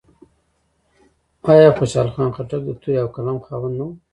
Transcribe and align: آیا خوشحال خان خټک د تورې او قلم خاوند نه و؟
آیا 1.51 1.69
خوشحال 1.77 2.09
خان 2.13 2.29
خټک 2.35 2.61
د 2.65 2.71
تورې 2.81 2.95
او 3.03 3.07
قلم 3.15 3.37
خاوند 3.45 3.75
نه 3.79 3.83
و؟ 3.87 3.91